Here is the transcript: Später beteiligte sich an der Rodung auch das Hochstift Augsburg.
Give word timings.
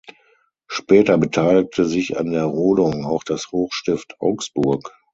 Später 0.65 1.19
beteiligte 1.19 1.85
sich 1.85 2.17
an 2.17 2.31
der 2.31 2.45
Rodung 2.45 3.05
auch 3.05 3.23
das 3.23 3.51
Hochstift 3.51 4.15
Augsburg. 4.19 4.97